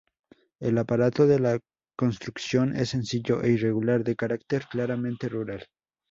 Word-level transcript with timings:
El 0.59 0.79
aparato 0.79 1.27
de 1.27 1.37
la 1.39 1.59
construcción 1.95 2.75
es 2.75 2.89
sencillo 2.89 3.43
e 3.43 3.51
irregular, 3.51 4.03
de 4.03 4.15
carácter 4.15 4.63
claramente 4.67 5.29
rural. 5.29 5.67